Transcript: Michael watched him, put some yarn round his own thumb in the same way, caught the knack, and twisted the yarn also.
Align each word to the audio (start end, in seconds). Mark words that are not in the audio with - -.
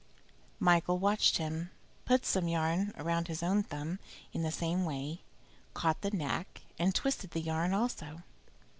Michael 0.59 0.97
watched 0.97 1.37
him, 1.37 1.69
put 2.05 2.25
some 2.25 2.47
yarn 2.47 2.91
round 2.97 3.27
his 3.27 3.43
own 3.43 3.61
thumb 3.61 3.99
in 4.33 4.41
the 4.41 4.49
same 4.51 4.83
way, 4.83 5.21
caught 5.75 6.01
the 6.01 6.09
knack, 6.09 6.61
and 6.79 6.95
twisted 6.95 7.29
the 7.29 7.39
yarn 7.41 7.71
also. 7.71 8.23